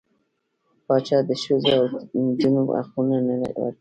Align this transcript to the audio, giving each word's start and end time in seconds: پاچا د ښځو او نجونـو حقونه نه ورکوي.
پاچا 0.85 1.17
د 1.29 1.31
ښځو 1.43 1.71
او 1.77 1.83
نجونـو 2.25 2.61
حقونه 2.85 3.15
نه 3.27 3.35
ورکوي. 3.41 3.69